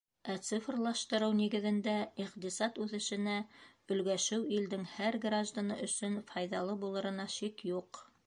Ә 0.33 0.35
цифрлаштырыу 0.45 1.33
нигеҙендә 1.39 1.93
иҡтисад 2.23 2.79
үҫешенә 2.85 3.35
өлгәшеү 3.95 4.49
илдең 4.59 4.89
һәр 4.95 5.19
гражданы 5.29 5.79
өсөн 5.91 6.19
файҙалы 6.33 6.79
булырына 6.85 7.31
шик 7.39 7.63
юҡ. 7.73 8.05